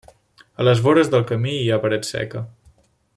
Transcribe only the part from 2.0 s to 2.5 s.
seca.